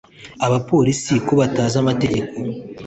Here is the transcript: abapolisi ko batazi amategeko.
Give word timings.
abapolisi 0.45 1.13
ko 1.27 1.31
batazi 1.41 1.75
amategeko. 1.83 2.35